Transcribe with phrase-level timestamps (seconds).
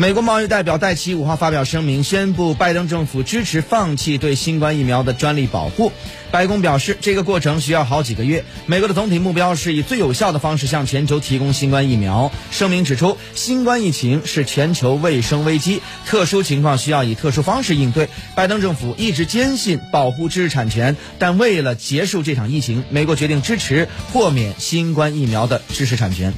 [0.00, 5.92] 美国贸易代表戴奇五号发表声明，宣布拜登政府支持放弃对新冠疫苗的专利保护。
[6.30, 8.46] 白宫表示，这个过程需要好几个月。
[8.64, 12.32] 美国的总体目标是以最有效的方式向全球提供新冠疫苗。
[12.50, 18.08] 声明指出，新冠疫情是全球卫生危机，特殊情况需要以特殊方式应对。
[18.34, 26.32] 拜登政府一直坚信保护知识产权，但为了结束这场疫情，美国决定支持豁免新冠疫苗的知识产权。